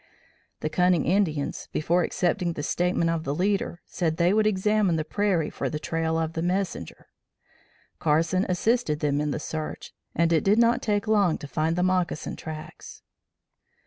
The 0.61 0.69
cunning 0.71 1.05
Indians, 1.05 1.67
before 1.71 2.01
accepting 2.01 2.53
the 2.53 2.63
statement 2.63 3.11
of 3.11 3.23
the 3.23 3.35
leader, 3.35 3.81
said 3.85 4.17
they 4.17 4.33
would 4.33 4.47
examine 4.47 4.95
the 4.95 5.05
prairie 5.05 5.51
for 5.51 5.69
the 5.69 5.77
trail 5.77 6.17
of 6.17 6.33
the 6.33 6.41
messenger. 6.41 7.05
Carson 7.99 8.43
assisted 8.49 9.01
them 9.01 9.21
in 9.21 9.29
the 9.29 9.39
search, 9.39 9.93
and 10.15 10.33
it 10.33 10.43
did 10.43 10.57
not 10.57 10.81
take 10.81 11.07
long 11.07 11.37
to 11.37 11.47
find 11.47 11.75
the 11.75 11.83
moccasin 11.83 12.35
tracks. 12.35 13.03